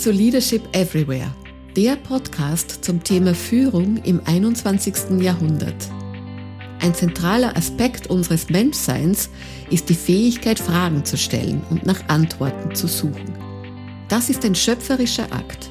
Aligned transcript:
zu 0.00 0.12
Leadership 0.12 0.62
Everywhere, 0.74 1.30
der 1.76 1.94
Podcast 1.94 2.82
zum 2.82 3.04
Thema 3.04 3.34
Führung 3.34 3.98
im 3.98 4.22
21. 4.24 5.20
Jahrhundert. 5.20 5.76
Ein 6.80 6.94
zentraler 6.94 7.54
Aspekt 7.54 8.06
unseres 8.06 8.48
Menschseins 8.48 9.28
ist 9.68 9.90
die 9.90 9.94
Fähigkeit, 9.94 10.58
Fragen 10.58 11.04
zu 11.04 11.18
stellen 11.18 11.62
und 11.68 11.84
nach 11.84 12.08
Antworten 12.08 12.74
zu 12.74 12.86
suchen. 12.86 13.34
Das 14.08 14.30
ist 14.30 14.42
ein 14.46 14.54
schöpferischer 14.54 15.30
Akt. 15.32 15.70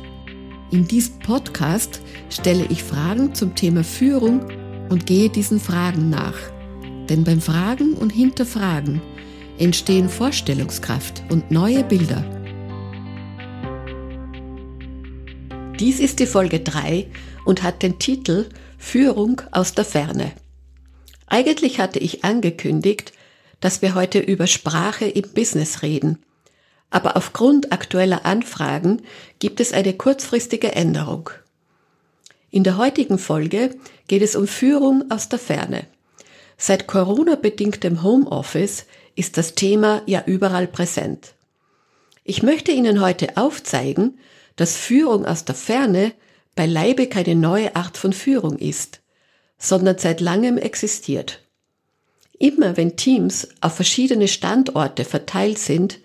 In 0.70 0.88
diesem 0.88 1.18
Podcast 1.22 2.00
stelle 2.30 2.68
ich 2.70 2.84
Fragen 2.84 3.34
zum 3.34 3.56
Thema 3.56 3.84
Führung 3.84 4.42
und 4.90 5.08
gehe 5.08 5.30
diesen 5.30 5.60
Fragen 5.60 6.12
nach. 6.12 6.38
Denn 7.10 7.24
beim 7.24 7.42
Fragen 7.42 7.96
und 7.96 8.12
Hinterfragen 8.12 9.02
entstehen 9.58 10.08
Vorstellungskraft 10.08 11.24
und 11.32 11.50
neue 11.50 11.84
Bilder. 11.84 12.39
Dies 15.80 16.02
ist 16.02 16.20
die 16.20 16.26
Folge 16.26 16.60
3 16.60 17.08
und 17.46 17.64
hat 17.64 17.84
den 17.84 18.00
Titel 18.00 18.50
Führung 18.78 19.42
aus 19.52 19.74
der 19.74 19.86
Ferne. 19.86 20.34
Eigentlich 21.26 21.80
hatte 21.80 22.00
ich 22.00 22.26
angekündigt, 22.26 23.14
dass 23.62 23.82
wir 23.82 23.96
heute 23.96 24.20
über 24.20 24.46
Sprache 24.46 25.06
im 25.06 25.30
Business 25.34 25.82
reden. 25.82 26.20
Aber 26.90 27.16
aufgrund 27.16 27.72
aktueller 27.72 28.26
Anfragen 28.26 29.04
gibt 29.40 29.62
es 29.62 29.72
eine 29.72 29.94
kurzfristige 29.94 30.74
Änderung. 30.74 31.30
In 32.52 32.66
der 32.66 32.76
heutigen 32.76 33.18
Folge 33.18 33.78
geht 34.10 34.22
es 34.22 34.36
um 34.36 34.48
Führung 34.48 35.10
aus 35.10 35.30
der 35.30 35.40
Ferne. 35.40 35.88
Seit 36.58 36.88
Corona-bedingtem 36.88 38.04
Homeoffice 38.04 38.86
ist 39.16 39.38
das 39.38 39.56
Thema 39.56 40.02
ja 40.08 40.24
überall 40.26 40.68
präsent. 40.68 41.36
Ich 42.26 42.44
möchte 42.44 42.74
Ihnen 42.74 43.00
heute 43.00 43.38
aufzeigen, 43.38 44.20
dass 44.60 44.76
Führung 44.76 45.26
aus 45.26 45.46
der 45.46 45.56
Ferne 45.56 46.12
beileibe 46.54 47.08
keine 47.08 47.34
neue 47.34 47.78
Art 47.78 47.98
von 47.98 48.12
Führung 48.12 48.58
ist, 48.58 49.00
sondern 49.58 49.98
seit 49.98 50.20
langem 50.20 50.58
existiert. 50.58 51.42
Immer 52.38 52.76
wenn 52.76 52.98
Teams 52.98 53.48
auf 53.62 53.76
verschiedene 53.76 54.28
Standorte 54.28 55.06
verteilt 55.06 55.60
sind, 55.60 56.00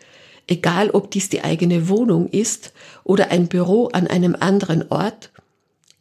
egal 0.46 0.91
ob 0.91 1.11
dies 1.11 1.28
die 1.28 1.42
eigene 1.42 1.88
Wohnung 1.88 2.28
ist 2.28 2.72
oder 3.02 3.33
ein 3.33 3.48
Büro 3.48 3.88
an 3.88 4.06
einem 4.06 4.36
anderen 4.38 4.89
Ort, 4.89 5.33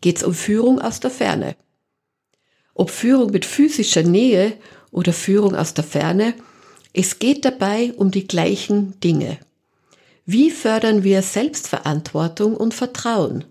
geht 0.02 0.18
es 0.18 0.24
um 0.24 0.36
Führung 0.36 0.80
aus 0.80 1.00
der 1.00 1.10
Ferne. 1.10 1.56
Ob 2.76 2.92
Führung 2.92 3.32
mit 3.32 3.46
physischer 3.46 4.04
Nähe 4.04 4.54
oder 4.92 5.12
Führung 5.12 5.56
aus 5.56 5.74
der 5.74 5.86
Ferne, 5.86 6.36
es 6.94 7.18
geht 7.18 7.46
dabei 7.46 7.94
um 7.98 8.12
die 8.12 8.28
gleichen 8.28 9.00
Dinge. 9.00 9.40
Wie 10.26 10.52
fördern 10.52 11.04
wir 11.04 11.22
Selbstverantwortung 11.22 12.56
und 12.56 12.74
Vertrauen? 12.74 13.44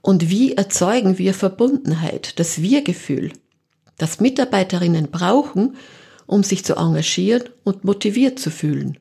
Und 0.00 0.30
wie 0.30 0.54
erzeugen 0.54 1.18
wir 1.18 1.34
Verbundenheit, 1.34 2.38
das 2.38 2.62
Wir-Gefühl, 2.62 3.32
das 3.98 4.18
Mitarbeiterinnen 4.18 5.10
brauchen, 5.10 5.76
um 6.26 6.42
sich 6.42 6.64
zu 6.64 6.76
engagieren 6.76 7.44
und 7.62 7.84
motiviert 7.84 8.38
zu 8.38 8.50
fühlen? 8.50 8.98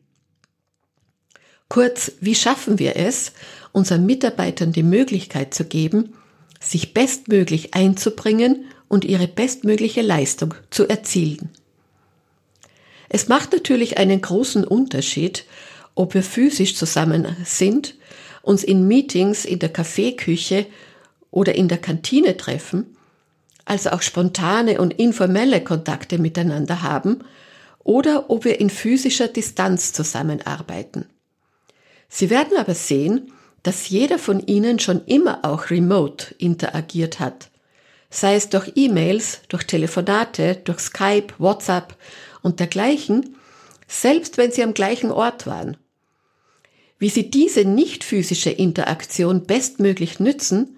Kurz, 1.69 2.13
wie 2.19 2.35
schaffen 2.35 2.79
wir 2.79 2.97
es, 2.97 3.31
unseren 3.71 4.05
Mitarbeitern 4.05 4.73
die 4.73 4.83
Möglichkeit 4.83 5.53
zu 5.53 5.63
geben, 5.65 6.13
sich 6.59 6.93
bestmöglich 6.93 7.73
einzubringen 7.73 8.65
und 8.89 9.05
ihre 9.05 9.27
bestmögliche 9.27 10.01
Leistung 10.01 10.55
zu 10.71 10.87
erzielen? 10.87 11.51
Es 13.09 13.29
macht 13.29 13.53
natürlich 13.53 13.97
einen 13.97 14.19
großen 14.19 14.65
Unterschied, 14.65 15.45
ob 15.97 16.13
wir 16.13 16.23
physisch 16.23 16.75
zusammen 16.75 17.25
sind, 17.43 17.95
uns 18.41 18.63
in 18.63 18.87
Meetings 18.87 19.45
in 19.45 19.59
der 19.59 19.69
Kaffeeküche 19.69 20.67
oder 21.31 21.55
in 21.55 21.67
der 21.67 21.79
Kantine 21.79 22.37
treffen, 22.37 22.95
also 23.65 23.89
auch 23.89 24.01
spontane 24.01 24.79
und 24.79 24.93
informelle 24.93 25.63
Kontakte 25.63 26.19
miteinander 26.19 26.83
haben, 26.83 27.23
oder 27.79 28.29
ob 28.29 28.45
wir 28.45 28.59
in 28.59 28.69
physischer 28.69 29.27
Distanz 29.27 29.93
zusammenarbeiten. 29.93 31.05
Sie 32.09 32.29
werden 32.29 32.57
aber 32.57 32.75
sehen, 32.75 33.31
dass 33.63 33.89
jeder 33.89 34.19
von 34.19 34.45
Ihnen 34.45 34.79
schon 34.79 35.03
immer 35.05 35.43
auch 35.43 35.69
remote 35.69 36.35
interagiert 36.37 37.19
hat, 37.19 37.49
sei 38.09 38.35
es 38.35 38.49
durch 38.49 38.73
E-Mails, 38.75 39.41
durch 39.49 39.63
Telefonate, 39.63 40.55
durch 40.63 40.79
Skype, 40.79 41.33
WhatsApp 41.37 41.97
und 42.41 42.59
dergleichen, 42.59 43.35
selbst 43.87 44.37
wenn 44.37 44.51
Sie 44.51 44.63
am 44.63 44.73
gleichen 44.73 45.11
Ort 45.11 45.47
waren. 45.47 45.75
Wie 46.99 47.09
Sie 47.09 47.29
diese 47.29 47.63
nicht 47.63 48.03
physische 48.03 48.49
Interaktion 48.49 49.43
bestmöglich 49.45 50.19
nützen, 50.19 50.77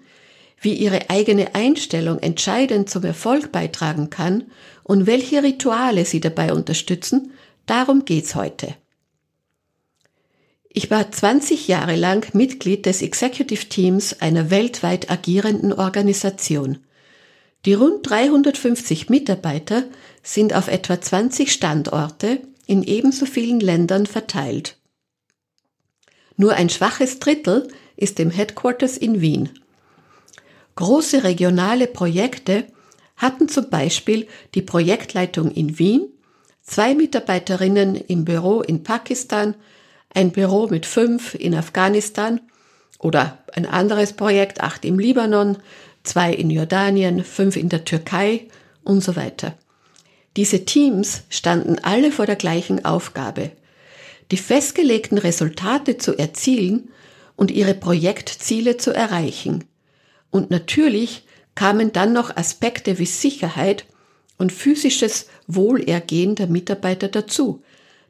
wie 0.60 0.74
Ihre 0.74 1.08
eigene 1.08 1.54
Einstellung 1.54 2.18
entscheidend 2.18 2.90
zum 2.90 3.04
Erfolg 3.04 3.50
beitragen 3.52 4.10
kann 4.10 4.44
und 4.82 5.06
welche 5.06 5.42
Rituale 5.42 6.04
Sie 6.04 6.20
dabei 6.20 6.52
unterstützen, 6.52 7.32
darum 7.66 8.04
geht's 8.04 8.34
heute. 8.34 8.74
Ich 10.68 10.90
war 10.90 11.10
20 11.10 11.66
Jahre 11.66 11.96
lang 11.96 12.32
Mitglied 12.32 12.86
des 12.86 13.02
Executive 13.02 13.66
Teams 13.66 14.20
einer 14.20 14.50
weltweit 14.50 15.10
agierenden 15.10 15.72
Organisation. 15.72 16.78
Die 17.64 17.74
rund 17.74 18.08
350 18.08 19.08
Mitarbeiter 19.08 19.84
sind 20.22 20.54
auf 20.54 20.68
etwa 20.68 21.00
20 21.00 21.52
Standorte 21.52 22.40
in 22.66 22.84
ebenso 22.84 23.26
vielen 23.26 23.58
Ländern 23.58 24.06
verteilt. 24.06 24.76
Nur 26.40 26.54
ein 26.54 26.70
schwaches 26.70 27.18
Drittel 27.18 27.68
ist 27.96 28.18
im 28.18 28.30
Headquarters 28.30 28.96
in 28.96 29.20
Wien. 29.20 29.50
Große 30.74 31.22
regionale 31.22 31.86
Projekte 31.86 32.64
hatten 33.18 33.50
zum 33.50 33.68
Beispiel 33.68 34.26
die 34.54 34.62
Projektleitung 34.62 35.50
in 35.50 35.78
Wien, 35.78 36.08
zwei 36.62 36.94
Mitarbeiterinnen 36.94 37.94
im 37.94 38.24
Büro 38.24 38.62
in 38.62 38.82
Pakistan, 38.82 39.54
ein 40.14 40.30
Büro 40.30 40.66
mit 40.68 40.86
fünf 40.86 41.34
in 41.34 41.54
Afghanistan 41.54 42.40
oder 42.98 43.44
ein 43.52 43.66
anderes 43.66 44.14
Projekt, 44.14 44.62
acht 44.62 44.86
im 44.86 44.98
Libanon, 44.98 45.58
zwei 46.04 46.32
in 46.32 46.48
Jordanien, 46.48 47.22
fünf 47.22 47.54
in 47.54 47.68
der 47.68 47.84
Türkei 47.84 48.48
und 48.82 49.04
so 49.04 49.14
weiter. 49.14 49.58
Diese 50.38 50.64
Teams 50.64 51.24
standen 51.28 51.78
alle 51.82 52.10
vor 52.10 52.24
der 52.24 52.36
gleichen 52.36 52.86
Aufgabe, 52.86 53.50
die 54.30 54.36
festgelegten 54.36 55.18
Resultate 55.18 55.98
zu 55.98 56.16
erzielen 56.16 56.90
und 57.36 57.50
ihre 57.50 57.74
Projektziele 57.74 58.76
zu 58.76 58.92
erreichen. 58.92 59.64
Und 60.30 60.50
natürlich 60.50 61.24
kamen 61.54 61.92
dann 61.92 62.12
noch 62.12 62.36
Aspekte 62.36 62.98
wie 62.98 63.06
Sicherheit 63.06 63.86
und 64.38 64.52
physisches 64.52 65.26
Wohlergehen 65.46 66.34
der 66.34 66.46
Mitarbeiter 66.46 67.08
dazu, 67.08 67.62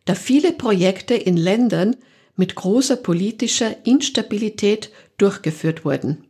da 0.04 0.14
viele 0.14 0.52
Projekte 0.52 1.14
in 1.14 1.36
Ländern 1.36 1.96
mit 2.36 2.54
großer 2.54 2.96
politischer 2.96 3.74
Instabilität 3.84 4.90
durchgeführt 5.18 5.84
wurden. 5.84 6.24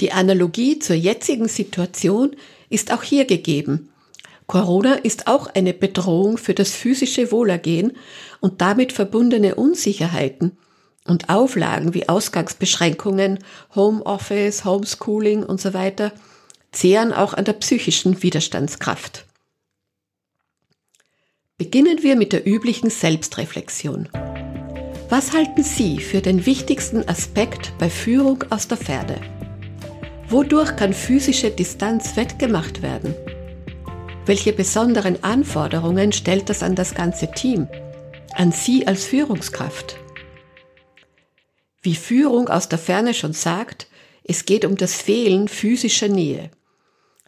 Die 0.00 0.12
Analogie 0.12 0.78
zur 0.78 0.96
jetzigen 0.96 1.48
Situation 1.48 2.34
ist 2.70 2.92
auch 2.92 3.02
hier 3.02 3.26
gegeben, 3.26 3.89
Corona 4.50 4.94
ist 4.94 5.28
auch 5.28 5.46
eine 5.54 5.72
Bedrohung 5.72 6.36
für 6.36 6.54
das 6.54 6.72
physische 6.72 7.30
Wohlergehen 7.30 7.92
und 8.40 8.60
damit 8.60 8.92
verbundene 8.92 9.54
Unsicherheiten 9.54 10.58
und 11.06 11.28
Auflagen 11.28 11.94
wie 11.94 12.08
Ausgangsbeschränkungen, 12.08 13.38
Homeoffice, 13.76 14.64
Homeschooling 14.64 15.44
und 15.44 15.60
so 15.60 15.72
weiter 15.72 16.10
zehren 16.72 17.12
auch 17.12 17.32
an 17.34 17.44
der 17.44 17.52
psychischen 17.52 18.24
Widerstandskraft. 18.24 19.24
Beginnen 21.56 22.02
wir 22.02 22.16
mit 22.16 22.32
der 22.32 22.44
üblichen 22.44 22.90
Selbstreflexion. 22.90 24.08
Was 25.10 25.32
halten 25.32 25.62
Sie 25.62 26.00
für 26.00 26.22
den 26.22 26.44
wichtigsten 26.44 27.08
Aspekt 27.08 27.72
bei 27.78 27.88
Führung 27.88 28.42
aus 28.50 28.66
der 28.66 28.78
Ferne? 28.78 29.20
Wodurch 30.28 30.74
kann 30.74 30.92
physische 30.92 31.52
Distanz 31.52 32.16
wettgemacht 32.16 32.82
werden? 32.82 33.14
Welche 34.30 34.52
besonderen 34.52 35.24
Anforderungen 35.24 36.12
stellt 36.12 36.50
das 36.50 36.62
an 36.62 36.76
das 36.76 36.94
ganze 36.94 37.32
Team, 37.32 37.66
an 38.36 38.52
Sie 38.52 38.86
als 38.86 39.04
Führungskraft? 39.04 39.96
Wie 41.82 41.96
Führung 41.96 42.48
aus 42.48 42.68
der 42.68 42.78
Ferne 42.78 43.12
schon 43.12 43.32
sagt, 43.32 43.88
es 44.22 44.44
geht 44.44 44.64
um 44.64 44.76
das 44.76 44.94
Fehlen 44.94 45.48
physischer 45.48 46.06
Nähe. 46.06 46.52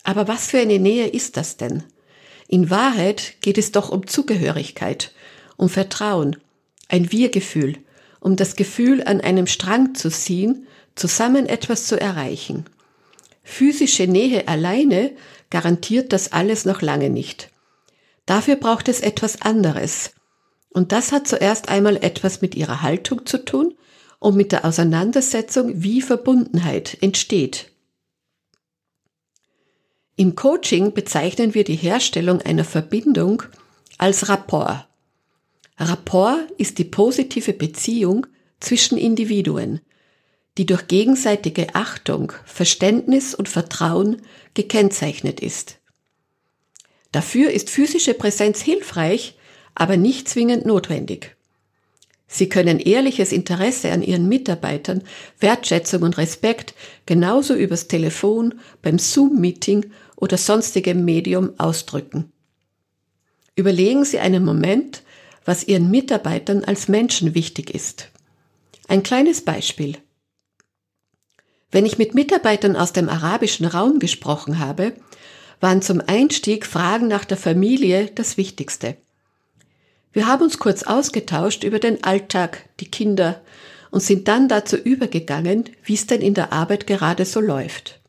Aber 0.05 0.29
was 0.29 0.47
für 0.47 0.61
eine 0.61 0.79
Nähe 0.79 1.09
ist 1.09 1.37
das 1.37 1.57
denn? 1.57 1.83
In 2.47 2.71
Wahrheit 2.71 3.35
geht 3.41 3.59
es 3.59 3.73
doch 3.73 3.89
um 3.91 4.07
Zugehörigkeit, 4.07 5.13
um 5.57 5.69
Vertrauen, 5.69 6.37
ein 6.89 7.11
Wir-Gefühl, 7.11 7.79
um 8.21 8.37
das 8.37 8.55
Gefühl, 8.55 9.03
an 9.03 9.21
einem 9.21 9.49
Strang 9.49 9.97
zu 9.97 10.09
ziehen, 10.09 10.69
zusammen 10.95 11.47
etwas 11.47 11.89
zu 11.89 12.01
erreichen. 12.01 12.65
Physische 13.43 14.07
Nähe 14.07 14.47
alleine 14.47 15.11
garantiert 15.53 16.15
das 16.15 16.33
alles 16.33 16.65
noch 16.65 16.81
lange 16.81 17.11
nicht. 17.11 17.51
Dafür 18.25 18.57
braucht 18.57 18.89
es 18.89 19.01
etwas 19.01 19.43
anderes. 19.43 20.13
Und 20.71 20.93
das 20.93 21.13
hat 21.13 21.29
zuerst 21.29 21.69
einmal 21.69 21.97
etwas 21.99 22.41
mit 22.41 22.55
ihrer 22.55 22.81
Haltung 22.81 23.27
zu 23.27 23.45
tun 23.45 23.75
und 24.19 24.35
mit 24.35 24.53
der 24.53 24.65
Auseinandersetzung, 24.65 25.83
wie 25.83 26.01
Verbundenheit 26.01 26.97
entsteht. 27.03 27.71
Im 30.17 30.37
Coaching 30.37 30.95
bezeichnen 30.95 31.53
wir 31.53 31.65
die 31.65 31.77
Herstellung 31.77 32.41
einer 32.41 32.65
Verbindung 32.65 33.43
als 33.99 34.31
Rapport. 34.31 34.89
Rapport 35.77 36.51
ist 36.57 36.79
die 36.79 36.85
positive 36.85 37.53
Beziehung 37.53 38.27
zwischen 38.59 38.97
Individuen, 38.97 39.81
die 40.59 40.67
durch 40.67 40.87
gegenseitige 40.87 41.75
Achtung, 41.75 42.33
Verständnis 42.45 43.35
und 43.35 43.49
Vertrauen 43.49 44.23
gekennzeichnet 44.55 45.41
ist. 45.41 45.79
Dafür 47.11 47.51
ist 47.51 47.71
physische 47.71 48.15
Präsenz 48.15 48.61
hilfreich, 48.61 49.37
aber 49.75 49.97
nicht 49.97 50.29
zwingend 50.29 50.67
notwendig. 50.67 51.37
Sie 52.27 52.49
können 52.49 52.79
ehrliches 52.79 53.31
Interesse 53.31 53.93
an 53.93 54.03
Ihren 54.03 54.27
Mitarbeitern, 54.27 55.03
Wertschätzung 55.39 56.03
und 56.03 56.17
Respekt 56.17 56.75
genauso 57.05 57.55
übers 57.55 57.89
Telefon, 57.89 58.55
beim 58.81 58.99
Zoom-Meeting 58.99 59.91
oder 60.17 60.39
sonstigem 60.39 61.05
Medium 61.05 61.53
ausdrücken. 61.59 62.33
Überlegen 63.55 64.07
Sie 64.07 64.19
einen 64.19 64.47
Moment, 64.47 65.03
was 65.45 65.69
Ihren 65.69 65.91
Mitarbeitern 65.91 66.65
als 66.65 66.89
Menschen 66.89 67.35
wichtig 67.35 67.75
ist. 67.75 68.11
Ein 68.89 69.03
kleines 69.03 69.43
Beispiel. 69.43 69.99
Wenn 71.73 71.87
ich 71.87 71.97
mit 71.97 72.15
Mitarbeitern 72.15 72.77
aus 72.77 72.93
dem 72.93 73.09
arabischen 73.09 73.65
Raum 73.67 73.99
gesprochen 73.99 74.59
habe, 74.59 74.93
waren 75.59 75.81
zum 75.81 76.03
Einstieg 76.07 76.67
Fragen 76.67 77.09
nach 77.09 77.25
der 77.25 77.39
Familie 77.39 78.11
das 78.15 78.37
Wichtigste. 78.37 78.97
Wir 80.13 80.27
haben 80.27 80.43
uns 80.43 80.59
kurz 80.59 80.83
ausgetauscht 80.83 81.65
über 81.65 81.79
den 81.79 82.05
Alltag, 82.05 82.69
die 82.79 82.91
Kinder 82.91 83.41
und 83.91 84.03
sind 84.03 84.29
dann 84.29 84.49
dazu 84.49 84.77
übergegangen, 84.77 85.65
wie 85.83 85.95
es 85.95 86.07
denn 86.07 86.21
in 86.21 86.35
der 86.35 86.53
Arbeit 86.53 86.87
gerade 86.87 87.25
so 87.25 87.41
läuft. 87.41 88.01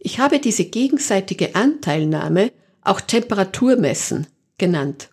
Ich 0.00 0.18
habe 0.18 0.40
diese 0.40 0.64
gegenseitige 0.64 1.54
Anteilnahme 1.54 2.50
auch 2.82 3.00
Temperaturmessen 3.00 4.26
genannt. 4.58 5.10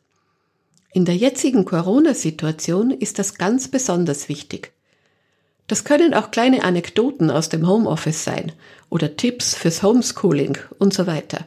In 0.93 1.05
der 1.05 1.15
jetzigen 1.15 1.65
Corona-Situation 1.65 2.89
ist 2.91 3.19
das 3.19 3.35
ganz 3.35 3.67
besonders 3.67 4.29
wichtig. 4.29 4.71
Das 5.67 5.83
können 5.83 6.13
auch 6.13 6.31
kleine 6.31 6.63
Anekdoten 6.63 7.31
aus 7.31 7.49
dem 7.49 7.67
Homeoffice 7.67 8.23
sein 8.23 8.51
oder 8.89 9.15
Tipps 9.15 9.55
fürs 9.55 9.81
Homeschooling 9.81 10.57
und 10.77 10.93
so 10.93 11.07
weiter. 11.07 11.45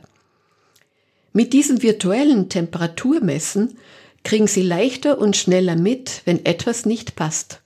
Mit 1.33 1.53
diesen 1.53 1.83
virtuellen 1.83 2.49
Temperaturmessen 2.49 3.79
kriegen 4.25 4.47
Sie 4.47 4.63
leichter 4.63 5.19
und 5.19 5.37
schneller 5.37 5.77
mit, 5.77 6.23
wenn 6.25 6.45
etwas 6.45 6.87
nicht 6.87 7.15
passt. 7.15 7.61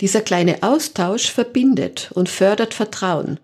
Dieser 0.00 0.20
kleine 0.20 0.62
Austausch 0.62 1.30
verbindet 1.30 2.10
und 2.14 2.28
fördert 2.28 2.74
Vertrauen. 2.74 3.40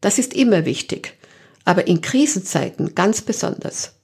Das 0.00 0.18
ist 0.18 0.34
immer 0.34 0.66
wichtig, 0.66 1.16
aber 1.64 1.86
in 1.86 2.00
Krisenzeiten 2.00 2.94
ganz 2.94 3.22
besonders. 3.22 3.94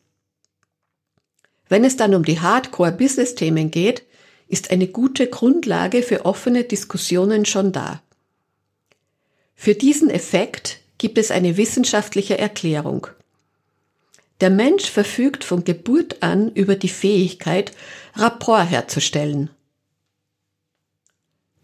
Wenn 1.68 1.84
es 1.84 1.96
dann 1.96 2.14
um 2.14 2.24
die 2.24 2.40
Hardcore-Business-Themen 2.40 3.70
geht, 3.70 4.02
ist 4.50 4.70
eine 4.70 4.88
gute 4.88 5.28
Grundlage 5.28 6.02
für 6.02 6.26
offene 6.26 6.64
Diskussionen 6.64 7.46
schon 7.46 7.72
da. 7.72 8.02
Für 9.54 9.74
diesen 9.74 10.10
Effekt 10.10 10.80
gibt 10.98 11.18
es 11.18 11.30
eine 11.30 11.56
wissenschaftliche 11.56 12.36
Erklärung. 12.36 13.06
Der 14.40 14.50
Mensch 14.50 14.90
verfügt 14.90 15.44
von 15.44 15.64
Geburt 15.64 16.22
an 16.22 16.50
über 16.52 16.74
die 16.74 16.88
Fähigkeit, 16.88 17.72
Rapport 18.14 18.68
herzustellen. 18.68 19.50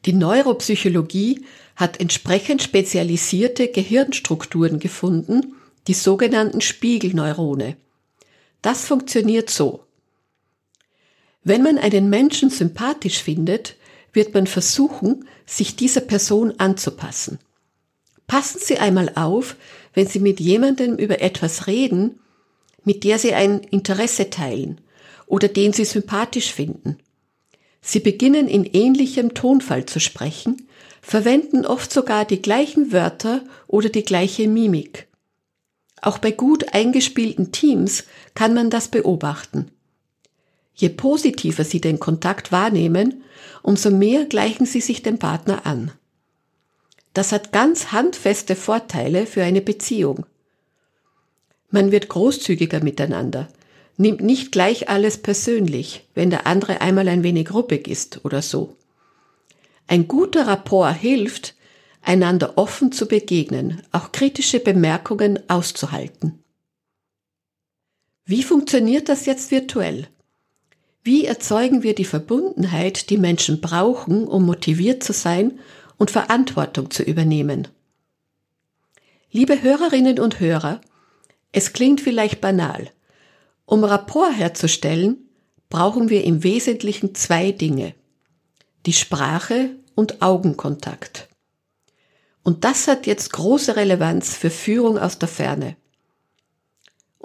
Die 0.05 0.12
Neuropsychologie 0.12 1.44
hat 1.75 2.00
entsprechend 2.00 2.62
spezialisierte 2.62 3.69
Gehirnstrukturen 3.69 4.79
gefunden, 4.79 5.56
die 5.89 5.94
sogenannten 5.94 6.61
Spiegelneurone. 6.61 7.77
Das 8.62 8.87
funktioniert 8.87 9.50
so. 9.50 9.86
Wenn 11.48 11.62
man 11.62 11.78
einen 11.78 12.10
Menschen 12.10 12.50
sympathisch 12.50 13.22
findet, 13.22 13.76
wird 14.12 14.34
man 14.34 14.48
versuchen, 14.48 15.28
sich 15.46 15.76
dieser 15.76 16.00
Person 16.00 16.54
anzupassen. 16.58 17.38
Passen 18.26 18.58
Sie 18.60 18.78
einmal 18.78 19.12
auf, 19.14 19.54
wenn 19.94 20.08
Sie 20.08 20.19
mit 20.19 20.40
jemandem 20.40 20.96
über 20.96 21.22
etwas 21.22 21.69
reden, 21.69 22.19
mit 22.82 23.04
der 23.04 23.20
Sie 23.20 23.32
ein 23.32 23.60
Interesse 23.60 24.28
teilen 24.28 24.81
oder 25.28 25.46
den 25.46 25.72
Sie 25.72 25.84
sympathisch 25.84 26.52
finden. 26.52 26.98
Sie 27.81 28.00
beginnen 28.00 28.48
in 28.48 28.64
ähnlichem 28.64 29.32
Tonfall 29.32 29.87
zu 29.87 30.00
sprechen, 30.00 30.66
verwenden 31.00 31.64
oft 31.64 31.93
sogar 31.93 32.25
die 32.25 32.43
gleichen 32.43 32.90
Wörter 32.90 33.44
oder 33.69 33.88
die 33.88 34.02
gleiche 34.02 34.48
Mimik. 34.48 35.06
Auch 36.02 36.19
bei 36.19 36.32
gut 36.32 36.75
eingespielten 36.75 37.52
Teams 37.52 38.02
kann 38.34 38.52
man 38.52 38.69
das 38.69 38.88
beobachten. 38.88 39.70
Je 40.76 40.90
positiver 40.90 41.64
Sie 41.64 41.81
den 41.81 41.99
Kontakt 41.99 42.52
wahrnehmen, 42.52 43.25
umso 43.62 43.90
mehr 43.90 44.26
gleichen 44.26 44.67
Sie 44.67 44.81
sich 44.81 45.02
dem 45.02 45.19
Partner 45.19 45.64
an. 45.64 45.90
Das 47.14 47.32
hat 47.32 47.50
ganz 47.50 47.93
handfeste 47.93 48.55
Vorteile 48.55 49.26
für 49.26 49.43
eine 49.43 49.62
Beziehung. 49.62 50.26
Man 51.70 51.90
wird 51.93 52.08
großzügiger 52.08 52.84
miteinander, 52.84 53.49
nimmt 53.96 54.20
nicht 54.20 54.52
gleich 54.52 54.90
alles 54.90 55.17
persönlich, 55.17 56.06
wenn 56.14 56.28
der 56.28 56.46
andere 56.46 56.82
einmal 56.82 57.08
ein 57.08 57.22
wenig 57.22 57.55
ruppig 57.55 57.88
ist 57.88 58.25
oder 58.26 58.43
so. 58.43 58.76
Ein 59.87 60.08
guter 60.08 60.46
Rapport 60.46 60.94
hilft, 60.94 61.55
einander 62.02 62.58
offen 62.58 62.93
zu 62.93 63.06
begegnen, 63.06 63.82
auch 63.93 64.12
kritische 64.12 64.61
Bemerkungen 64.61 65.38
auszuhalten. 65.49 66.43
Wie 68.26 68.43
funktioniert 68.43 69.08
das 69.08 69.25
jetzt 69.25 69.50
virtuell? 69.50 70.08
Wie 71.06 71.25
erzeugen 71.25 71.85
wir 71.85 71.94
die 71.94 72.05
Verbundenheit, 72.05 73.11
die 73.11 73.17
Menschen 73.17 73.61
brauchen, 73.61 74.26
um 74.26 74.44
motiviert 74.44 75.05
zu 75.05 75.12
sein 75.12 75.61
und 75.99 76.11
Verantwortung 76.11 76.91
zu 76.91 77.05
übernehmen? 77.05 77.69
Liebe 79.31 79.62
Hörerinnen 79.62 80.19
und 80.19 80.41
Hörer, 80.41 80.81
es 81.53 81.73
klingt 81.73 82.00
vielleicht 82.00 82.41
banal. 82.41 82.91
Um 83.67 83.85
Rapport 83.85 84.36
herzustellen, 84.36 85.29
brauchen 85.69 86.08
wir 86.08 86.25
im 86.25 86.43
Wesentlichen 86.43 87.15
zwei 87.15 87.53
Dinge. 87.53 87.94
Die 88.84 88.93
Sprache 88.93 89.77
und 89.94 90.22
Augenkontakt. 90.22 91.29
Und 92.43 92.65
das 92.65 92.89
hat 92.89 93.06
jetzt 93.06 93.32
große 93.32 93.77
Relevanz 93.77 94.34
für 94.34 94.51
Führung 94.51 94.98
aus 94.98 95.20
der 95.20 95.29
Ferne. 95.29 95.77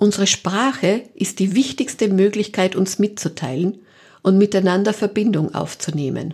Unsere 0.01 0.25
Sprache 0.25 1.03
ist 1.13 1.37
die 1.37 1.53
wichtigste 1.53 2.07
Möglichkeit, 2.07 2.75
uns 2.75 2.97
mitzuteilen 2.97 3.81
und 4.23 4.39
miteinander 4.39 4.93
Verbindung 4.93 5.53
aufzunehmen. 5.53 6.33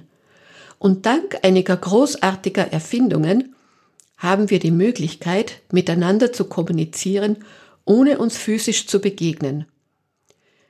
Und 0.80 1.06
dank 1.06 1.40
einiger 1.44 1.76
großartiger 1.76 2.72
Erfindungen 2.72 3.56
haben 4.16 4.50
wir 4.50 4.60
die 4.60 4.72
Möglichkeit, 4.72 5.60
miteinander 5.70 6.32
zu 6.32 6.46
kommunizieren, 6.46 7.44
ohne 7.84 8.20
uns 8.20 8.38
physisch 8.38 8.88
zu 8.88 9.02
begegnen. 9.02 9.66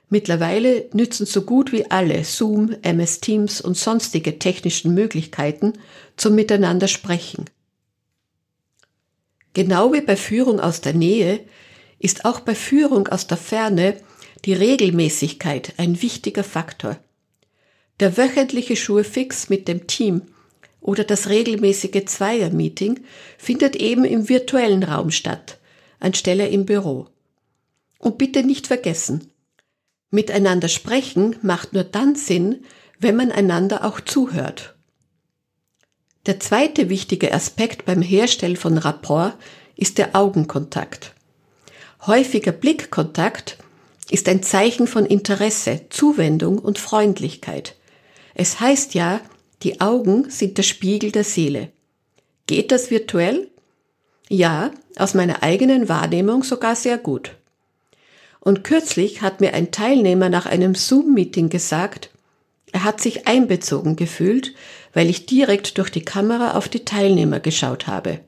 Mittlerweile 0.08 0.86
nützen 0.92 1.24
so 1.24 1.42
gut 1.42 1.70
wie 1.70 1.88
alle 1.88 2.24
Zoom, 2.24 2.74
MS 2.82 3.20
Teams 3.20 3.60
und 3.60 3.76
sonstige 3.76 4.40
technischen 4.40 4.92
Möglichkeiten 4.92 5.74
zum 6.16 6.34
Miteinander 6.34 6.88
sprechen. 6.88 7.44
Genau 9.54 9.92
wie 9.92 10.00
bei 10.00 10.16
Führung 10.16 10.58
aus 10.58 10.80
der 10.80 10.94
Nähe 10.94 11.38
ist 11.98 12.24
auch 12.24 12.40
bei 12.40 12.54
Führung 12.54 13.08
aus 13.08 13.26
der 13.26 13.36
Ferne 13.36 13.96
die 14.44 14.54
Regelmäßigkeit 14.54 15.74
ein 15.78 16.00
wichtiger 16.00 16.44
Faktor. 16.44 16.98
Der 18.00 18.16
wöchentliche 18.16 18.76
Schurfix 18.76 19.48
mit 19.48 19.66
dem 19.66 19.86
Team 19.86 20.22
oder 20.80 21.04
das 21.04 21.28
regelmäßige 21.28 22.04
Zweier-Meeting 22.04 23.00
findet 23.36 23.76
eben 23.76 24.04
im 24.04 24.28
virtuellen 24.28 24.84
Raum 24.84 25.10
statt, 25.10 25.58
anstelle 25.98 26.48
im 26.48 26.64
Büro. 26.64 27.08
Und 27.98 28.18
bitte 28.18 28.44
nicht 28.44 28.68
vergessen, 28.68 29.32
miteinander 30.10 30.68
sprechen 30.68 31.36
macht 31.42 31.72
nur 31.72 31.84
dann 31.84 32.14
Sinn, 32.14 32.64
wenn 33.00 33.16
man 33.16 33.32
einander 33.32 33.84
auch 33.84 34.00
zuhört. 34.00 34.76
Der 36.26 36.38
zweite 36.38 36.88
wichtige 36.88 37.32
Aspekt 37.32 37.84
beim 37.84 38.02
Herstellen 38.02 38.56
von 38.56 38.78
Rapport 38.78 39.34
ist 39.76 39.98
der 39.98 40.14
Augenkontakt. 40.14 41.14
Häufiger 42.08 42.52
Blickkontakt 42.52 43.58
ist 44.08 44.30
ein 44.30 44.42
Zeichen 44.42 44.86
von 44.86 45.04
Interesse, 45.04 45.82
Zuwendung 45.90 46.58
und 46.58 46.78
Freundlichkeit. 46.78 47.76
Es 48.34 48.60
heißt 48.60 48.94
ja, 48.94 49.20
die 49.62 49.82
Augen 49.82 50.30
sind 50.30 50.56
der 50.56 50.62
Spiegel 50.62 51.12
der 51.12 51.24
Seele. 51.24 51.68
Geht 52.46 52.72
das 52.72 52.90
virtuell? 52.90 53.50
Ja, 54.30 54.70
aus 54.96 55.12
meiner 55.12 55.42
eigenen 55.42 55.90
Wahrnehmung 55.90 56.44
sogar 56.44 56.76
sehr 56.76 56.96
gut. 56.96 57.32
Und 58.40 58.64
kürzlich 58.64 59.20
hat 59.20 59.42
mir 59.42 59.52
ein 59.52 59.70
Teilnehmer 59.70 60.30
nach 60.30 60.46
einem 60.46 60.74
Zoom-Meeting 60.74 61.50
gesagt, 61.50 62.08
Er 62.72 62.84
hat 62.84 63.02
sich 63.02 63.26
einbezogen 63.26 63.96
gefühlt, 63.96 64.54
weil 64.94 65.10
ich 65.10 65.26
direkt 65.26 65.76
durch 65.76 65.90
die 65.90 66.06
Kamera 66.06 66.52
auf 66.52 66.70
die 66.70 66.86
Teilnehmer 66.86 67.40
geschaut 67.40 67.86
habe. 67.86 68.20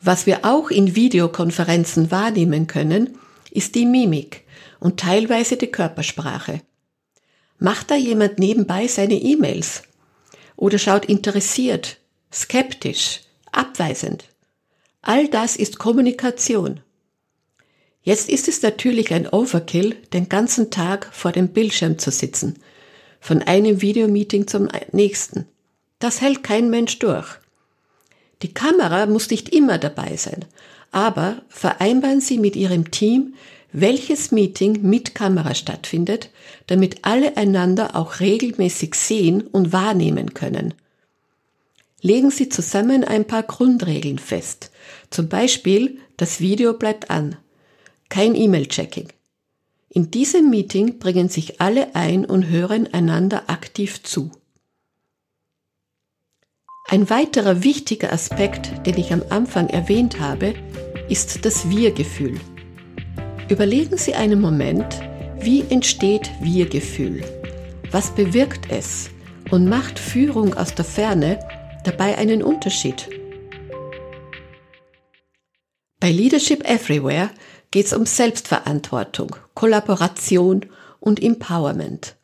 Was 0.00 0.26
wir 0.26 0.44
auch 0.44 0.70
in 0.70 0.94
Videokonferenzen 0.94 2.10
wahrnehmen 2.10 2.66
können, 2.66 3.18
ist 3.50 3.74
die 3.74 3.86
Mimik 3.86 4.44
und 4.78 5.00
teilweise 5.00 5.56
die 5.56 5.66
Körpersprache. 5.66 6.60
Macht 7.58 7.90
da 7.90 7.96
jemand 7.96 8.38
nebenbei 8.38 8.86
seine 8.86 9.16
E-Mails? 9.16 9.82
Oder 10.56 10.78
schaut 10.78 11.04
interessiert, 11.04 11.98
skeptisch, 12.32 13.22
abweisend? 13.50 14.24
All 15.02 15.28
das 15.28 15.56
ist 15.56 15.78
Kommunikation. 15.78 16.80
Jetzt 18.02 18.28
ist 18.28 18.48
es 18.48 18.62
natürlich 18.62 19.12
ein 19.12 19.28
Overkill, 19.28 19.96
den 20.12 20.28
ganzen 20.28 20.70
Tag 20.70 21.08
vor 21.12 21.32
dem 21.32 21.48
Bildschirm 21.48 21.98
zu 21.98 22.10
sitzen, 22.10 22.60
von 23.20 23.42
einem 23.42 23.82
Videomeeting 23.82 24.46
zum 24.46 24.68
nächsten. 24.92 25.46
Das 25.98 26.20
hält 26.20 26.44
kein 26.44 26.70
Mensch 26.70 26.98
durch. 27.00 27.38
Die 28.42 28.54
Kamera 28.54 29.06
muss 29.06 29.30
nicht 29.30 29.48
immer 29.48 29.78
dabei 29.78 30.16
sein, 30.16 30.44
aber 30.92 31.42
vereinbaren 31.48 32.20
Sie 32.20 32.38
mit 32.38 32.56
Ihrem 32.56 32.90
Team, 32.90 33.34
welches 33.72 34.30
Meeting 34.32 34.82
mit 34.82 35.14
Kamera 35.14 35.54
stattfindet, 35.54 36.30
damit 36.66 36.98
alle 37.02 37.36
einander 37.36 37.96
auch 37.96 38.20
regelmäßig 38.20 38.94
sehen 38.94 39.42
und 39.42 39.72
wahrnehmen 39.72 40.34
können. 40.34 40.74
Legen 42.00 42.30
Sie 42.30 42.48
zusammen 42.48 43.04
ein 43.04 43.24
paar 43.24 43.42
Grundregeln 43.42 44.18
fest. 44.18 44.70
Zum 45.10 45.28
Beispiel, 45.28 45.98
das 46.16 46.40
Video 46.40 46.74
bleibt 46.74 47.10
an. 47.10 47.36
Kein 48.08 48.34
E-Mail-Checking. 48.34 49.08
In 49.90 50.10
diesem 50.10 50.48
Meeting 50.48 50.98
bringen 50.98 51.28
sich 51.28 51.60
alle 51.60 51.94
ein 51.94 52.24
und 52.24 52.48
hören 52.48 52.92
einander 52.92 53.50
aktiv 53.50 54.02
zu. 54.02 54.30
Ein 56.90 57.10
weiterer 57.10 57.64
wichtiger 57.64 58.14
Aspekt, 58.14 58.86
den 58.86 58.96
ich 58.96 59.12
am 59.12 59.22
Anfang 59.28 59.68
erwähnt 59.68 60.20
habe, 60.20 60.54
ist 61.10 61.44
das 61.44 61.68
Wir-Gefühl. 61.68 62.40
Überlegen 63.50 63.98
Sie 63.98 64.14
einen 64.14 64.40
Moment, 64.40 64.98
wie 65.38 65.62
entsteht 65.68 66.30
Wir-Gefühl? 66.40 67.22
Was 67.90 68.14
bewirkt 68.14 68.70
es? 68.70 69.10
Und 69.50 69.68
macht 69.68 69.98
Führung 69.98 70.54
aus 70.54 70.74
der 70.74 70.86
Ferne 70.86 71.38
dabei 71.84 72.16
einen 72.16 72.42
Unterschied? 72.42 73.10
Bei 76.00 76.10
Leadership 76.10 76.66
Everywhere 76.66 77.28
geht 77.70 77.84
es 77.84 77.92
um 77.92 78.06
Selbstverantwortung, 78.06 79.36
Kollaboration 79.52 80.64
und 81.00 81.22
Empowerment. 81.22 82.16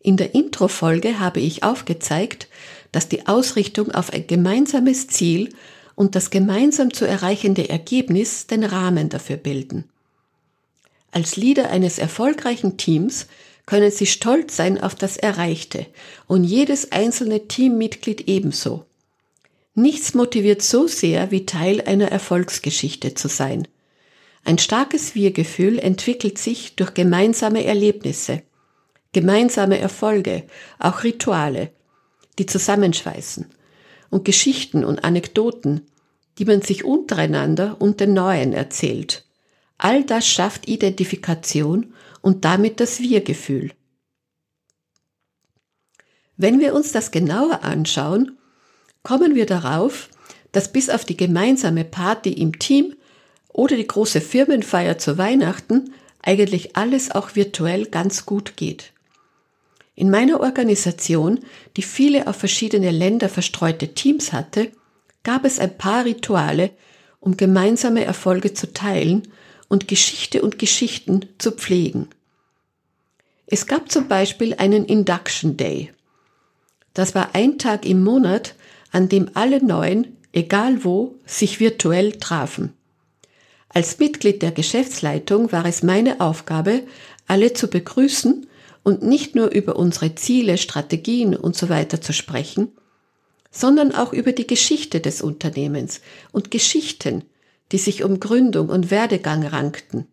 In 0.00 0.16
der 0.16 0.34
Intro-Folge 0.34 1.18
habe 1.18 1.40
ich 1.40 1.62
aufgezeigt, 1.62 2.48
dass 2.94 3.08
die 3.08 3.26
Ausrichtung 3.26 3.90
auf 3.90 4.12
ein 4.12 4.26
gemeinsames 4.26 5.08
Ziel 5.08 5.52
und 5.96 6.14
das 6.14 6.30
gemeinsam 6.30 6.92
zu 6.92 7.04
erreichende 7.06 7.68
Ergebnis 7.68 8.46
den 8.46 8.62
Rahmen 8.62 9.08
dafür 9.08 9.36
bilden. 9.36 9.84
Als 11.10 11.36
Leader 11.36 11.70
eines 11.70 11.98
erfolgreichen 11.98 12.76
Teams 12.76 13.26
können 13.66 13.90
Sie 13.90 14.06
stolz 14.06 14.56
sein 14.56 14.80
auf 14.80 14.94
das 14.94 15.16
Erreichte 15.16 15.86
und 16.28 16.44
jedes 16.44 16.92
einzelne 16.92 17.48
Teammitglied 17.48 18.28
ebenso. 18.28 18.84
Nichts 19.74 20.14
motiviert 20.14 20.62
so 20.62 20.86
sehr, 20.86 21.32
wie 21.32 21.46
Teil 21.46 21.80
einer 21.80 22.12
Erfolgsgeschichte 22.12 23.14
zu 23.14 23.26
sein. 23.26 23.66
Ein 24.44 24.58
starkes 24.58 25.16
Wir-Gefühl 25.16 25.80
entwickelt 25.80 26.38
sich 26.38 26.76
durch 26.76 26.94
gemeinsame 26.94 27.64
Erlebnisse, 27.64 28.42
gemeinsame 29.12 29.78
Erfolge, 29.78 30.44
auch 30.78 31.02
Rituale, 31.02 31.70
die 32.38 32.46
zusammenschweißen 32.46 33.46
und 34.10 34.24
Geschichten 34.24 34.84
und 34.84 35.04
Anekdoten, 35.04 35.82
die 36.38 36.44
man 36.44 36.62
sich 36.62 36.84
untereinander 36.84 37.80
und 37.80 38.00
den 38.00 38.12
Neuen 38.14 38.52
erzählt. 38.52 39.24
All 39.78 40.04
das 40.04 40.26
schafft 40.26 40.68
Identifikation 40.68 41.94
und 42.22 42.44
damit 42.44 42.80
das 42.80 43.00
Wir-Gefühl. 43.00 43.72
Wenn 46.36 46.58
wir 46.58 46.74
uns 46.74 46.92
das 46.92 47.10
genauer 47.10 47.62
anschauen, 47.62 48.38
kommen 49.02 49.34
wir 49.34 49.46
darauf, 49.46 50.08
dass 50.52 50.72
bis 50.72 50.90
auf 50.90 51.04
die 51.04 51.16
gemeinsame 51.16 51.84
Party 51.84 52.32
im 52.32 52.58
Team 52.58 52.94
oder 53.48 53.76
die 53.76 53.86
große 53.86 54.20
Firmenfeier 54.20 54.98
zu 54.98 55.18
Weihnachten 55.18 55.92
eigentlich 56.22 56.76
alles 56.76 57.10
auch 57.10 57.36
virtuell 57.36 57.86
ganz 57.86 58.26
gut 58.26 58.56
geht. 58.56 58.93
In 59.96 60.10
meiner 60.10 60.40
Organisation, 60.40 61.40
die 61.76 61.82
viele 61.82 62.26
auf 62.26 62.36
verschiedene 62.36 62.90
Länder 62.90 63.28
verstreute 63.28 63.94
Teams 63.94 64.32
hatte, 64.32 64.72
gab 65.22 65.44
es 65.44 65.58
ein 65.58 65.78
paar 65.78 66.04
Rituale, 66.04 66.70
um 67.20 67.36
gemeinsame 67.36 68.04
Erfolge 68.04 68.54
zu 68.54 68.72
teilen 68.72 69.28
und 69.68 69.88
Geschichte 69.88 70.42
und 70.42 70.58
Geschichten 70.58 71.26
zu 71.38 71.52
pflegen. 71.52 72.08
Es 73.46 73.66
gab 73.66 73.90
zum 73.90 74.08
Beispiel 74.08 74.54
einen 74.54 74.84
Induction 74.84 75.56
Day. 75.56 75.92
Das 76.92 77.14
war 77.14 77.34
ein 77.34 77.58
Tag 77.58 77.86
im 77.86 78.02
Monat, 78.02 78.54
an 78.90 79.08
dem 79.08 79.30
alle 79.34 79.64
Neuen, 79.64 80.16
egal 80.32 80.84
wo, 80.84 81.14
sich 81.24 81.60
virtuell 81.60 82.12
trafen. 82.12 82.72
Als 83.68 83.98
Mitglied 83.98 84.42
der 84.42 84.52
Geschäftsleitung 84.52 85.50
war 85.50 85.66
es 85.66 85.82
meine 85.82 86.20
Aufgabe, 86.20 86.82
alle 87.26 87.52
zu 87.52 87.68
begrüßen 87.68 88.46
und 88.84 89.02
nicht 89.02 89.34
nur 89.34 89.50
über 89.50 89.74
unsere 89.74 90.14
Ziele, 90.14 90.58
Strategien 90.58 91.34
und 91.34 91.56
so 91.56 91.68
weiter 91.68 92.00
zu 92.00 92.12
sprechen, 92.12 92.70
sondern 93.50 93.92
auch 93.94 94.12
über 94.12 94.32
die 94.32 94.46
Geschichte 94.46 95.00
des 95.00 95.22
Unternehmens 95.22 96.00
und 96.30 96.52
Geschichten, 96.52 97.24
die 97.72 97.78
sich 97.78 98.04
um 98.04 98.20
Gründung 98.20 98.68
und 98.68 98.90
Werdegang 98.90 99.44
rankten. 99.44 100.06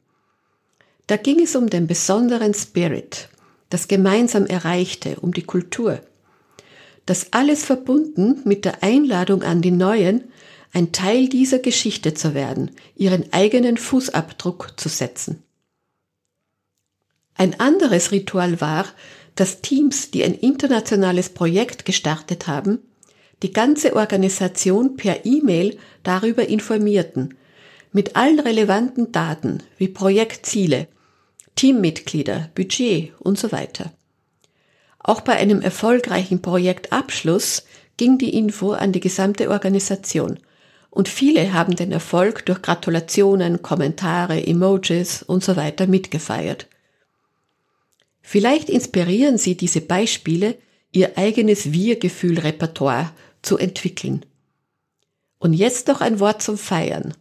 Da 1.07 1.17
ging 1.17 1.41
es 1.41 1.55
um 1.55 1.69
den 1.69 1.87
besonderen 1.87 2.53
Spirit, 2.53 3.29
das 3.69 3.87
gemeinsam 3.87 4.45
Erreichte, 4.45 5.19
um 5.19 5.33
die 5.33 5.43
Kultur. 5.43 5.99
Das 7.05 7.33
alles 7.33 7.65
verbunden 7.65 8.41
mit 8.45 8.63
der 8.63 8.83
Einladung 8.83 9.43
an 9.43 9.61
die 9.61 9.71
Neuen, 9.71 10.25
ein 10.71 10.93
Teil 10.93 11.27
dieser 11.27 11.59
Geschichte 11.59 12.13
zu 12.13 12.33
werden, 12.33 12.71
ihren 12.95 13.33
eigenen 13.33 13.75
Fußabdruck 13.75 14.79
zu 14.79 14.87
setzen. 14.87 15.43
Ein 17.41 17.59
anderes 17.59 18.11
Ritual 18.11 18.61
war, 18.61 18.85
dass 19.33 19.61
Teams, 19.61 20.11
die 20.11 20.23
ein 20.23 20.35
internationales 20.35 21.29
Projekt 21.29 21.85
gestartet 21.85 22.45
haben, 22.45 22.77
die 23.41 23.51
ganze 23.51 23.95
Organisation 23.95 24.95
per 24.95 25.25
E-Mail 25.25 25.79
darüber 26.03 26.47
informierten, 26.47 27.33
mit 27.91 28.15
allen 28.15 28.39
relevanten 28.39 29.11
Daten 29.11 29.63
wie 29.79 29.87
Projektziele, 29.87 30.87
Teammitglieder, 31.55 32.51
Budget 32.53 33.13
und 33.17 33.39
so 33.39 33.51
weiter. 33.51 33.91
Auch 34.99 35.21
bei 35.21 35.33
einem 35.33 35.63
erfolgreichen 35.63 36.43
Projektabschluss 36.43 37.65
ging 37.97 38.19
die 38.19 38.37
Info 38.37 38.73
an 38.73 38.91
die 38.91 38.99
gesamte 38.99 39.49
Organisation 39.49 40.37
und 40.91 41.09
viele 41.09 41.53
haben 41.53 41.75
den 41.75 41.91
Erfolg 41.91 42.45
durch 42.45 42.61
Gratulationen, 42.61 43.63
Kommentare, 43.63 44.45
Emojis 44.45 45.23
und 45.23 45.43
so 45.43 45.55
weiter 45.55 45.87
mitgefeiert. 45.87 46.67
Vielleicht 48.21 48.69
inspirieren 48.69 49.37
Sie 49.37 49.55
diese 49.55 49.81
Beispiele, 49.81 50.57
Ihr 50.93 51.17
eigenes 51.17 51.71
Wir-Gefühl-Repertoire 51.71 53.11
zu 53.41 53.57
entwickeln. 53.57 54.25
Und 55.39 55.53
jetzt 55.53 55.87
noch 55.87 56.01
ein 56.01 56.19
Wort 56.19 56.41
zum 56.41 56.57
Feiern. 56.57 57.13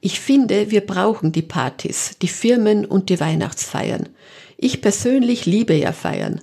Ich 0.00 0.20
finde, 0.20 0.70
wir 0.70 0.82
brauchen 0.82 1.32
die 1.32 1.42
Partys, 1.42 2.16
die 2.20 2.28
Firmen 2.28 2.84
und 2.84 3.08
die 3.08 3.20
Weihnachtsfeiern. 3.20 4.10
Ich 4.58 4.82
persönlich 4.82 5.46
liebe 5.46 5.74
ja 5.74 5.92
Feiern. 5.92 6.42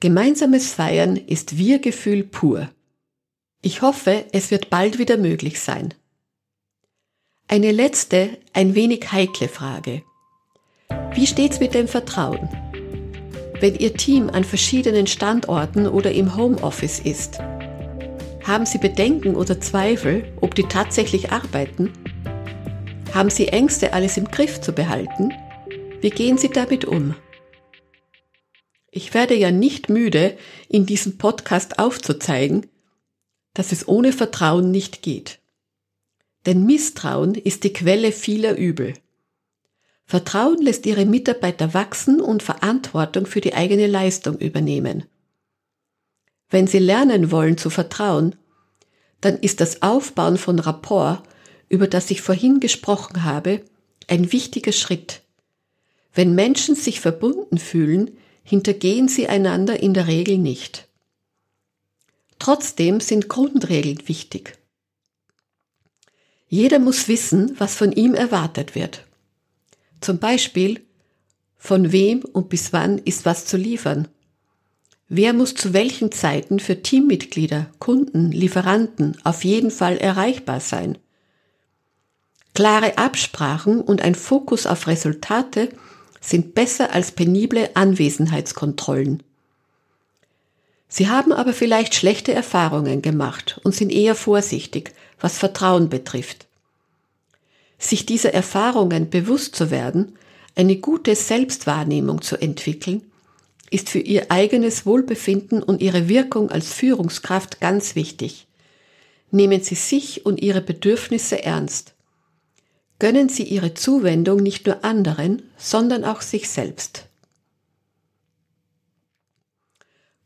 Gemeinsames 0.00 0.72
Feiern 0.72 1.16
ist 1.16 1.56
Wir-Gefühl 1.56 2.24
pur. 2.24 2.68
Ich 3.62 3.80
hoffe, 3.80 4.24
es 4.32 4.50
wird 4.50 4.70
bald 4.70 4.98
wieder 4.98 5.16
möglich 5.16 5.60
sein. 5.60 5.94
Eine 7.48 7.70
letzte, 7.70 8.36
ein 8.52 8.74
wenig 8.74 9.12
heikle 9.12 9.48
Frage. 9.48 10.02
Wie 11.14 11.26
steht's 11.26 11.60
mit 11.60 11.74
dem 11.74 11.88
Vertrauen? 11.88 12.48
Wenn 13.58 13.74
Ihr 13.74 13.94
Team 13.94 14.28
an 14.28 14.44
verschiedenen 14.44 15.06
Standorten 15.06 15.86
oder 15.86 16.12
im 16.12 16.36
Homeoffice 16.36 17.00
ist, 17.00 17.38
haben 18.44 18.66
Sie 18.66 18.76
Bedenken 18.76 19.34
oder 19.34 19.60
Zweifel, 19.60 20.30
ob 20.42 20.54
die 20.54 20.64
tatsächlich 20.64 21.32
arbeiten? 21.32 21.90
Haben 23.14 23.30
Sie 23.30 23.48
Ängste, 23.48 23.94
alles 23.94 24.18
im 24.18 24.26
Griff 24.26 24.60
zu 24.60 24.72
behalten? 24.72 25.32
Wie 26.02 26.10
gehen 26.10 26.36
Sie 26.36 26.50
damit 26.50 26.84
um? 26.84 27.14
Ich 28.90 29.14
werde 29.14 29.34
ja 29.34 29.50
nicht 29.50 29.88
müde, 29.88 30.36
in 30.68 30.84
diesem 30.84 31.16
Podcast 31.16 31.78
aufzuzeigen, 31.78 32.66
dass 33.54 33.72
es 33.72 33.88
ohne 33.88 34.12
Vertrauen 34.12 34.70
nicht 34.70 35.00
geht. 35.00 35.38
Denn 36.44 36.66
Misstrauen 36.66 37.34
ist 37.34 37.64
die 37.64 37.72
Quelle 37.72 38.12
vieler 38.12 38.56
Übel. 38.56 38.94
Vertrauen 40.06 40.62
lässt 40.62 40.86
ihre 40.86 41.04
Mitarbeiter 41.04 41.74
wachsen 41.74 42.20
und 42.20 42.42
Verantwortung 42.42 43.26
für 43.26 43.40
die 43.40 43.54
eigene 43.54 43.88
Leistung 43.88 44.38
übernehmen. 44.38 45.04
Wenn 46.48 46.68
sie 46.68 46.78
lernen 46.78 47.32
wollen 47.32 47.58
zu 47.58 47.70
vertrauen, 47.70 48.36
dann 49.20 49.36
ist 49.38 49.60
das 49.60 49.82
Aufbauen 49.82 50.38
von 50.38 50.60
Rapport, 50.60 51.22
über 51.68 51.88
das 51.88 52.10
ich 52.12 52.22
vorhin 52.22 52.60
gesprochen 52.60 53.24
habe, 53.24 53.62
ein 54.06 54.30
wichtiger 54.30 54.70
Schritt. 54.70 55.22
Wenn 56.14 56.36
Menschen 56.36 56.76
sich 56.76 57.00
verbunden 57.00 57.58
fühlen, 57.58 58.16
hintergehen 58.44 59.08
sie 59.08 59.26
einander 59.26 59.80
in 59.80 59.92
der 59.92 60.06
Regel 60.06 60.38
nicht. 60.38 60.86
Trotzdem 62.38 63.00
sind 63.00 63.28
Grundregeln 63.28 64.06
wichtig. 64.06 64.56
Jeder 66.48 66.78
muss 66.78 67.08
wissen, 67.08 67.56
was 67.58 67.74
von 67.74 67.90
ihm 67.90 68.14
erwartet 68.14 68.76
wird. 68.76 69.05
Zum 70.06 70.20
Beispiel, 70.20 70.86
von 71.58 71.90
wem 71.90 72.20
und 72.20 72.48
bis 72.48 72.72
wann 72.72 72.98
ist 72.98 73.24
was 73.24 73.44
zu 73.44 73.56
liefern? 73.56 74.06
Wer 75.08 75.32
muss 75.32 75.56
zu 75.56 75.72
welchen 75.72 76.12
Zeiten 76.12 76.60
für 76.60 76.80
Teammitglieder, 76.80 77.72
Kunden, 77.80 78.30
Lieferanten 78.30 79.16
auf 79.24 79.42
jeden 79.42 79.72
Fall 79.72 79.96
erreichbar 79.96 80.60
sein? 80.60 80.96
Klare 82.54 82.98
Absprachen 82.98 83.80
und 83.80 84.00
ein 84.00 84.14
Fokus 84.14 84.64
auf 84.68 84.86
Resultate 84.86 85.70
sind 86.20 86.54
besser 86.54 86.92
als 86.92 87.10
penible 87.10 87.70
Anwesenheitskontrollen. 87.74 89.24
Sie 90.86 91.08
haben 91.08 91.32
aber 91.32 91.52
vielleicht 91.52 91.96
schlechte 91.96 92.32
Erfahrungen 92.32 93.02
gemacht 93.02 93.60
und 93.64 93.74
sind 93.74 93.90
eher 93.90 94.14
vorsichtig, 94.14 94.92
was 95.18 95.36
Vertrauen 95.36 95.88
betrifft. 95.88 96.45
Sich 97.78 98.06
dieser 98.06 98.32
Erfahrungen 98.32 99.10
bewusst 99.10 99.54
zu 99.54 99.70
werden, 99.70 100.16
eine 100.54 100.76
gute 100.76 101.14
Selbstwahrnehmung 101.14 102.22
zu 102.22 102.36
entwickeln, 102.36 103.02
ist 103.70 103.90
für 103.90 103.98
ihr 103.98 104.30
eigenes 104.30 104.86
Wohlbefinden 104.86 105.62
und 105.62 105.82
ihre 105.82 106.08
Wirkung 106.08 106.50
als 106.50 106.72
Führungskraft 106.72 107.60
ganz 107.60 107.94
wichtig. 107.94 108.46
Nehmen 109.30 109.62
Sie 109.62 109.74
sich 109.74 110.24
und 110.24 110.40
Ihre 110.40 110.60
Bedürfnisse 110.60 111.42
ernst. 111.42 111.94
Gönnen 112.98 113.28
Sie 113.28 113.42
Ihre 113.42 113.74
Zuwendung 113.74 114.42
nicht 114.42 114.66
nur 114.66 114.84
anderen, 114.84 115.42
sondern 115.58 116.04
auch 116.04 116.22
sich 116.22 116.48
selbst. 116.48 117.06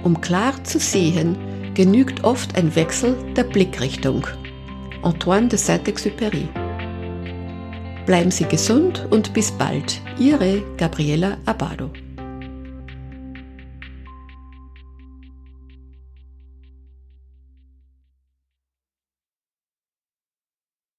Um 0.02 0.20
klar 0.20 0.62
zu 0.64 0.78
sehen, 0.78 1.36
genügt 1.74 2.24
oft 2.24 2.56
ein 2.56 2.74
Wechsel 2.74 3.16
der 3.36 3.44
Blickrichtung. 3.44 4.26
Antoine 5.02 5.48
de 5.48 5.58
Saint-Exupéry. 5.58 6.48
Bleiben 8.06 8.30
Sie 8.30 8.44
gesund 8.44 9.06
und 9.10 9.32
bis 9.34 9.52
bald, 9.52 10.00
Ihre 10.18 10.62
Gabriela 10.76 11.36
Abado. 11.44 11.90